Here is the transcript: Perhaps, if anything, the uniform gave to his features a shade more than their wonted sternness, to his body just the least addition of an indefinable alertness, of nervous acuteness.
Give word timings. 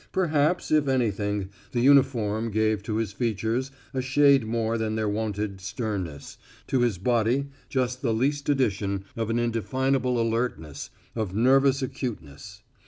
Perhaps, 0.11 0.71
if 0.71 0.87
anything, 0.87 1.49
the 1.73 1.79
uniform 1.81 2.49
gave 2.49 2.81
to 2.81 2.95
his 2.95 3.13
features 3.13 3.69
a 3.93 4.01
shade 4.01 4.47
more 4.47 4.75
than 4.75 4.95
their 4.95 5.07
wonted 5.07 5.61
sternness, 5.61 6.39
to 6.65 6.79
his 6.79 6.97
body 6.97 7.49
just 7.69 8.01
the 8.01 8.11
least 8.11 8.49
addition 8.49 9.05
of 9.15 9.29
an 9.29 9.37
indefinable 9.37 10.19
alertness, 10.19 10.89
of 11.15 11.35
nervous 11.35 11.83
acuteness. 11.83 12.63